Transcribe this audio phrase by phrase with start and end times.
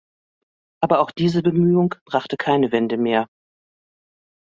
[0.81, 3.27] Aber auch diese Bemühung brachte keine Wende mehr.